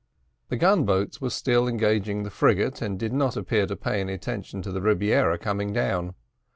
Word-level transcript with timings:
The 0.49 0.57
gun 0.57 0.83
boats 0.83 1.21
were 1.21 1.29
still 1.29 1.67
engaging 1.67 2.23
the 2.23 2.31
frigate, 2.31 2.81
and 2.81 2.97
did 2.97 3.13
not 3.13 3.37
appear 3.37 3.67
to 3.67 3.75
pay 3.75 4.01
any 4.01 4.13
attention 4.13 4.63
to 4.63 4.71
the 4.71 4.81
Rebiera 4.81 5.37
coming 5.37 5.73
down. 5.73 6.15